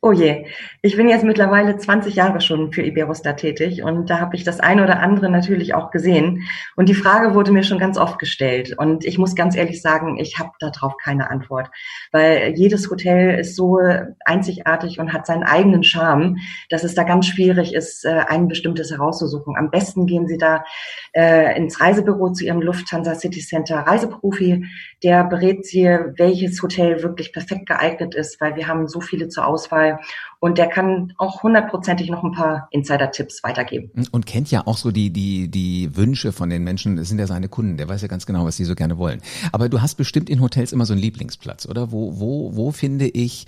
Oh 0.00 0.10
je, 0.10 0.46
ich 0.82 0.96
bin 0.96 1.08
jetzt 1.08 1.24
mittlerweile 1.24 1.76
20 1.76 2.14
Jahre 2.14 2.40
schon 2.40 2.72
für 2.72 2.82
Iberostar 2.82 3.36
tätig 3.36 3.82
und 3.84 4.10
da 4.10 4.18
habe 4.18 4.34
ich 4.34 4.42
das 4.42 4.58
eine 4.58 4.82
oder 4.82 5.00
andere 5.00 5.30
natürlich 5.30 5.74
auch 5.74 5.92
gesehen. 5.92 6.42
Und 6.74 6.88
die 6.88 6.94
Frage 6.94 7.34
wurde 7.34 7.52
mir 7.52 7.62
schon 7.62 7.78
ganz 7.78 7.96
oft 7.96 8.18
gestellt. 8.18 8.76
Und 8.76 9.04
ich 9.04 9.18
muss 9.18 9.36
ganz 9.36 9.54
ehrlich 9.54 9.80
sagen, 9.80 10.18
ich 10.18 10.38
habe 10.38 10.50
darauf 10.58 10.96
keine 10.96 11.30
Antwort, 11.30 11.70
weil 12.10 12.54
jedes 12.56 12.90
Hotel 12.90 13.38
ist 13.38 13.54
so 13.54 13.78
einzigartig 14.24 14.98
und 14.98 15.12
hat 15.12 15.26
seinen 15.26 15.44
eigenen 15.44 15.84
Charme, 15.84 16.38
dass 16.70 16.82
es 16.82 16.96
da 16.96 17.04
ganz 17.04 17.26
schwierig 17.26 17.72
ist, 17.72 18.04
äh, 18.04 18.24
ein 18.26 18.48
bestimmtes 18.48 18.90
herauszusuchen. 18.90 19.54
Am 19.56 19.70
besten 19.70 20.06
gehen 20.06 20.26
Sie 20.26 20.38
da 20.38 20.64
äh, 21.12 21.56
ins 21.56 21.80
Reisebüro 21.80 22.32
zu 22.32 22.44
Ihrem 22.44 22.62
Lufthansa 22.62 23.14
City 23.14 23.40
Center 23.40 23.78
Reiseprofi. 23.78 24.66
Der 25.04 25.22
berät 25.22 25.64
Sie, 25.64 25.84
welches 25.84 26.60
Hotel 26.62 27.02
wirklich 27.04 27.32
perfekt 27.32 27.66
geeignet 27.66 28.16
ist, 28.16 28.40
weil 28.40 28.56
wir 28.56 28.66
haben 28.66 28.88
so 28.88 29.00
viele 29.00 29.28
zur 29.28 29.46
Auswahl 29.46 29.67
Auswahl. 29.68 30.00
Und 30.40 30.58
der 30.58 30.68
kann 30.68 31.12
auch 31.18 31.42
hundertprozentig 31.42 32.10
noch 32.10 32.22
ein 32.22 32.32
paar 32.32 32.68
Insider-Tipps 32.70 33.42
weitergeben. 33.42 33.90
Und 34.12 34.26
kennt 34.26 34.50
ja 34.50 34.66
auch 34.66 34.76
so 34.76 34.92
die, 34.92 35.10
die, 35.10 35.48
die 35.48 35.96
Wünsche 35.96 36.32
von 36.32 36.48
den 36.48 36.62
Menschen. 36.62 36.96
Das 36.96 37.08
sind 37.08 37.18
ja 37.18 37.26
seine 37.26 37.48
Kunden. 37.48 37.76
Der 37.76 37.88
weiß 37.88 38.02
ja 38.02 38.08
ganz 38.08 38.24
genau, 38.24 38.44
was 38.44 38.56
sie 38.56 38.64
so 38.64 38.74
gerne 38.74 38.98
wollen. 38.98 39.20
Aber 39.52 39.68
du 39.68 39.82
hast 39.82 39.96
bestimmt 39.96 40.30
in 40.30 40.40
Hotels 40.40 40.72
immer 40.72 40.86
so 40.86 40.92
einen 40.92 41.02
Lieblingsplatz, 41.02 41.66
oder? 41.66 41.90
Wo, 41.90 42.20
wo, 42.20 42.54
wo 42.54 42.70
finde 42.70 43.06
ich 43.06 43.46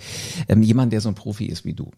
ähm, 0.49 0.63
jemand, 0.63 0.91
der 0.91 1.01
so 1.01 1.09
ein 1.09 1.15
Profi 1.15 1.45
ist 1.45 1.63
wie 1.63 1.73
du? 1.73 1.91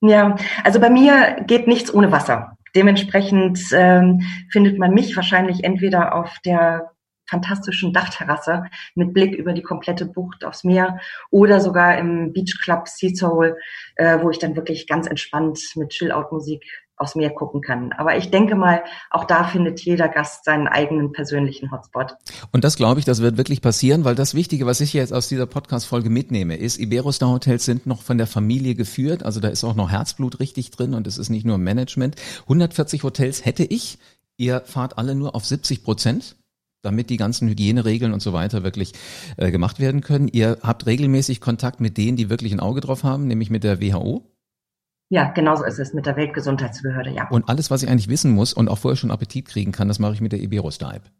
Ja, 0.00 0.36
also 0.64 0.80
bei 0.80 0.90
mir 0.90 1.36
geht 1.46 1.66
nichts 1.66 1.92
ohne 1.92 2.12
Wasser. 2.12 2.56
Dementsprechend 2.74 3.58
ähm, 3.72 4.22
findet 4.48 4.78
man 4.78 4.94
mich 4.94 5.16
wahrscheinlich 5.16 5.64
entweder 5.64 6.14
auf 6.14 6.38
der 6.44 6.92
fantastischen 7.30 7.92
Dachterrasse 7.92 8.64
mit 8.94 9.14
Blick 9.14 9.34
über 9.34 9.52
die 9.52 9.62
komplette 9.62 10.04
Bucht 10.04 10.44
aufs 10.44 10.64
Meer 10.64 11.00
oder 11.30 11.60
sogar 11.60 11.96
im 11.96 12.32
Beach 12.32 12.60
Club 12.62 12.88
Sea 12.88 13.14
Soul, 13.14 13.56
äh, 13.96 14.18
wo 14.20 14.30
ich 14.30 14.38
dann 14.38 14.56
wirklich 14.56 14.86
ganz 14.86 15.06
entspannt 15.06 15.60
mit 15.76 15.90
Chill-Out-Musik 15.90 16.64
aufs 17.00 17.14
Meer 17.14 17.30
gucken 17.30 17.62
kann. 17.62 17.92
Aber 17.92 18.16
ich 18.16 18.30
denke 18.30 18.54
mal, 18.54 18.84
auch 19.10 19.24
da 19.24 19.44
findet 19.44 19.80
jeder 19.80 20.08
Gast 20.08 20.44
seinen 20.44 20.68
eigenen 20.68 21.12
persönlichen 21.12 21.70
Hotspot. 21.70 22.14
Und 22.52 22.62
das 22.62 22.76
glaube 22.76 23.00
ich, 23.00 23.06
das 23.06 23.22
wird 23.22 23.38
wirklich 23.38 23.62
passieren, 23.62 24.04
weil 24.04 24.14
das 24.14 24.34
Wichtige, 24.34 24.66
was 24.66 24.80
ich 24.80 24.92
jetzt 24.92 25.12
aus 25.12 25.28
dieser 25.28 25.46
Podcast-Folge 25.46 26.10
mitnehme, 26.10 26.56
ist, 26.56 26.78
Iberostar 26.78 27.30
Hotels 27.30 27.64
sind 27.64 27.86
noch 27.86 28.02
von 28.02 28.18
der 28.18 28.26
Familie 28.26 28.74
geführt. 28.74 29.22
Also 29.24 29.40
da 29.40 29.48
ist 29.48 29.64
auch 29.64 29.74
noch 29.74 29.90
Herzblut 29.90 30.40
richtig 30.40 30.70
drin 30.70 30.94
und 30.94 31.06
es 31.06 31.16
ist 31.16 31.30
nicht 31.30 31.46
nur 31.46 31.58
Management. 31.58 32.16
140 32.42 33.02
Hotels 33.02 33.44
hätte 33.44 33.64
ich. 33.64 33.98
Ihr 34.36 34.60
fahrt 34.64 34.98
alle 34.98 35.14
nur 35.14 35.34
auf 35.34 35.44
70 35.44 35.84
Prozent 35.84 36.36
damit 36.82 37.10
die 37.10 37.16
ganzen 37.16 37.48
Hygieneregeln 37.48 38.12
und 38.12 38.20
so 38.20 38.32
weiter 38.32 38.62
wirklich 38.62 38.92
äh, 39.36 39.50
gemacht 39.50 39.80
werden 39.80 40.00
können. 40.00 40.28
Ihr 40.28 40.58
habt 40.62 40.86
regelmäßig 40.86 41.40
Kontakt 41.40 41.80
mit 41.80 41.96
denen, 41.96 42.16
die 42.16 42.30
wirklich 42.30 42.52
ein 42.52 42.60
Auge 42.60 42.80
drauf 42.80 43.04
haben, 43.04 43.26
nämlich 43.26 43.50
mit 43.50 43.64
der 43.64 43.80
WHO? 43.80 44.24
Ja, 45.08 45.30
genauso 45.32 45.64
ist 45.64 45.80
es 45.80 45.92
mit 45.92 46.06
der 46.06 46.16
Weltgesundheitsbehörde, 46.16 47.10
ja. 47.10 47.28
Und 47.30 47.48
alles, 47.48 47.70
was 47.70 47.82
ich 47.82 47.88
eigentlich 47.88 48.08
wissen 48.08 48.30
muss 48.30 48.52
und 48.52 48.68
auch 48.68 48.78
vorher 48.78 48.96
schon 48.96 49.10
Appetit 49.10 49.46
kriegen 49.46 49.72
kann, 49.72 49.88
das 49.88 49.98
mache 49.98 50.14
ich 50.14 50.20
mit 50.20 50.32
der 50.32 50.40
Iberostar-App. 50.40 51.10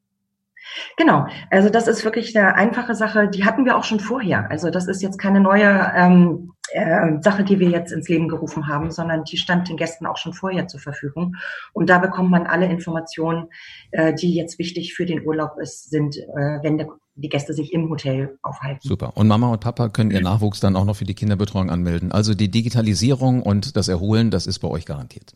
Genau, 0.97 1.27
also 1.51 1.71
das 1.71 1.89
ist 1.89 2.05
wirklich 2.05 2.37
eine 2.37 2.55
einfache 2.55 2.95
Sache, 2.95 3.29
die 3.29 3.45
hatten 3.45 3.65
wir 3.65 3.77
auch 3.77 3.85
schon 3.85 4.01
vorher. 4.01 4.51
Also 4.51 4.71
das 4.71 4.87
ist 4.87 5.03
jetzt 5.03 5.19
keine 5.19 5.41
neue 5.41 5.93
ähm, 5.97 6.53
äh, 6.73 7.21
Sache, 7.21 7.45
die 7.45 7.59
wir 7.59 7.69
jetzt 7.69 7.93
ins 7.93 8.09
Leben 8.09 8.29
gerufen 8.29 8.69
haben, 8.69 8.91
sondern 8.91 9.25
die 9.25 9.37
stand 9.37 9.69
den 9.69 9.77
Gästen 9.77 10.07
auch 10.07 10.17
schon 10.17 10.33
vorher 10.33 10.69
zur 10.69 10.81
Verfügung. 10.81 11.37
Und 11.73 11.91
da 11.91 11.99
bekommt 11.99 12.31
man 12.31 12.47
alle 12.47 12.67
Informationen, 12.67 13.49
äh, 13.91 14.15
die 14.15 14.35
jetzt 14.35 14.59
wichtig 14.59 14.95
für 14.95 15.07
den 15.07 15.27
Urlaub 15.27 15.59
ist, 15.61 15.91
sind, 15.91 16.17
äh, 16.17 16.63
wenn 16.63 16.79
der, 16.79 16.89
die 17.15 17.29
Gäste 17.29 17.55
sich 17.55 17.73
im 17.73 17.89
Hotel 17.91 18.39
aufhalten. 18.43 18.81
Super. 18.87 19.17
Und 19.17 19.29
Mama 19.29 19.49
und 19.49 19.61
Papa 19.61 19.89
können 19.89 20.11
ihr 20.11 20.23
Nachwuchs 20.23 20.61
dann 20.61 20.77
auch 20.77 20.85
noch 20.85 20.97
für 20.97 21.05
die 21.05 21.15
Kinderbetreuung 21.15 21.71
anmelden. 21.71 22.13
Also 22.13 22.35
die 22.35 22.51
Digitalisierung 22.51 23.43
und 23.43 23.77
das 23.77 23.89
Erholen, 23.89 24.31
das 24.31 24.47
ist 24.47 24.61
bei 24.61 24.69
euch 24.69 24.87
garantiert. 24.87 25.35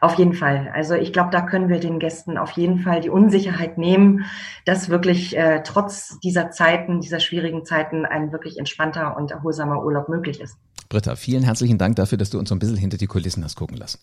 Auf 0.00 0.14
jeden 0.14 0.32
Fall. 0.32 0.70
Also 0.74 0.94
ich 0.94 1.12
glaube, 1.12 1.30
da 1.30 1.40
können 1.40 1.68
wir 1.68 1.80
den 1.80 1.98
Gästen 1.98 2.38
auf 2.38 2.52
jeden 2.52 2.78
Fall 2.80 3.00
die 3.00 3.10
Unsicherheit 3.10 3.78
nehmen, 3.78 4.24
dass 4.64 4.88
wirklich 4.88 5.36
äh, 5.36 5.62
trotz 5.64 6.20
dieser 6.20 6.50
Zeiten, 6.50 7.00
dieser 7.00 7.20
schwierigen 7.20 7.64
Zeiten, 7.64 8.06
ein 8.06 8.32
wirklich 8.32 8.58
entspannter 8.58 9.16
und 9.16 9.30
erholsamer 9.30 9.84
Urlaub 9.84 10.08
möglich 10.08 10.40
ist. 10.40 10.56
Britta, 10.88 11.16
vielen 11.16 11.42
herzlichen 11.42 11.78
Dank 11.78 11.96
dafür, 11.96 12.16
dass 12.16 12.30
du 12.30 12.38
uns 12.38 12.48
so 12.48 12.54
ein 12.54 12.58
bisschen 12.58 12.76
hinter 12.76 12.96
die 12.96 13.06
Kulissen 13.06 13.44
hast 13.44 13.56
gucken 13.56 13.76
lassen. 13.76 13.98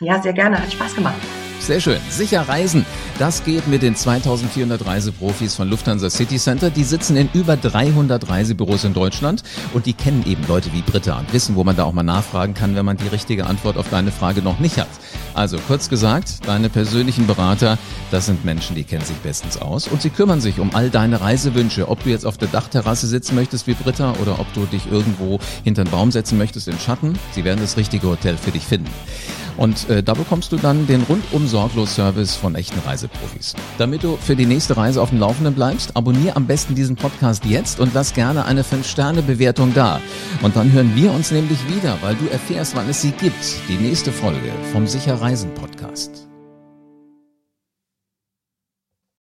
Ja, 0.00 0.20
sehr 0.20 0.32
gerne. 0.32 0.58
Hat 0.58 0.72
Spaß 0.72 0.94
gemacht. 0.94 1.20
Sehr 1.62 1.78
schön. 1.78 2.00
Sicher 2.10 2.48
reisen. 2.48 2.84
Das 3.20 3.44
geht 3.44 3.68
mit 3.68 3.82
den 3.82 3.94
2400 3.94 4.84
Reiseprofis 4.84 5.54
von 5.54 5.70
Lufthansa 5.70 6.10
City 6.10 6.36
Center. 6.36 6.70
Die 6.70 6.82
sitzen 6.82 7.16
in 7.16 7.28
über 7.34 7.56
300 7.56 8.28
Reisebüros 8.28 8.82
in 8.82 8.94
Deutschland 8.94 9.44
und 9.72 9.86
die 9.86 9.92
kennen 9.92 10.24
eben 10.26 10.44
Leute 10.48 10.72
wie 10.72 10.82
Britta 10.82 11.20
und 11.20 11.32
wissen, 11.32 11.54
wo 11.54 11.62
man 11.62 11.76
da 11.76 11.84
auch 11.84 11.92
mal 11.92 12.02
nachfragen 12.02 12.54
kann, 12.54 12.74
wenn 12.74 12.84
man 12.84 12.96
die 12.96 13.06
richtige 13.06 13.46
Antwort 13.46 13.76
auf 13.76 13.88
deine 13.90 14.10
Frage 14.10 14.42
noch 14.42 14.58
nicht 14.58 14.76
hat. 14.76 14.88
Also 15.34 15.56
kurz 15.68 15.88
gesagt, 15.88 16.48
deine 16.48 16.68
persönlichen 16.68 17.28
Berater, 17.28 17.78
das 18.10 18.26
sind 18.26 18.44
Menschen, 18.44 18.74
die 18.74 18.82
kennen 18.82 19.04
sich 19.04 19.16
bestens 19.18 19.56
aus 19.56 19.86
und 19.86 20.02
sie 20.02 20.10
kümmern 20.10 20.40
sich 20.40 20.58
um 20.58 20.74
all 20.74 20.90
deine 20.90 21.20
Reisewünsche. 21.20 21.88
Ob 21.88 22.02
du 22.02 22.10
jetzt 22.10 22.26
auf 22.26 22.38
der 22.38 22.48
Dachterrasse 22.48 23.06
sitzen 23.06 23.36
möchtest 23.36 23.68
wie 23.68 23.74
Britta 23.74 24.14
oder 24.20 24.40
ob 24.40 24.52
du 24.52 24.66
dich 24.66 24.90
irgendwo 24.90 25.38
hinter 25.62 25.82
einen 25.82 25.92
Baum 25.92 26.10
setzen 26.10 26.38
möchtest 26.38 26.66
im 26.66 26.80
Schatten, 26.80 27.16
sie 27.36 27.44
werden 27.44 27.60
das 27.60 27.76
richtige 27.76 28.08
Hotel 28.08 28.36
für 28.36 28.50
dich 28.50 28.64
finden. 28.64 28.90
Und 29.56 29.88
äh, 29.88 30.02
da 30.02 30.14
bekommst 30.14 30.52
du 30.52 30.56
dann 30.56 30.86
den 30.86 31.02
rundum 31.02 31.46
sorglos 31.46 31.94
Service 31.94 32.34
von 32.34 32.54
echten 32.54 32.78
Reiseprofis. 32.80 33.54
Damit 33.78 34.02
du 34.02 34.16
für 34.16 34.36
die 34.36 34.46
nächste 34.46 34.76
Reise 34.76 35.00
auf 35.00 35.10
dem 35.10 35.20
Laufenden 35.20 35.54
bleibst, 35.54 35.96
abonniere 35.96 36.36
am 36.36 36.46
besten 36.46 36.74
diesen 36.74 36.96
Podcast 36.96 37.44
jetzt 37.44 37.80
und 37.80 37.94
lass 37.94 38.14
gerne 38.14 38.44
eine 38.44 38.62
5-Sterne-Bewertung 38.62 39.74
da. 39.74 40.00
Und 40.42 40.56
dann 40.56 40.72
hören 40.72 40.92
wir 40.94 41.12
uns 41.12 41.30
nämlich 41.30 41.58
wieder, 41.68 41.98
weil 42.02 42.14
du 42.16 42.26
erfährst, 42.28 42.74
wann 42.76 42.88
es 42.88 43.02
sie 43.02 43.12
gibt. 43.12 43.56
Die 43.68 43.76
nächste 43.76 44.12
Folge 44.12 44.52
vom 44.72 44.86
Sicher 44.86 45.20
Reisen 45.20 45.52
Podcast. 45.54 46.31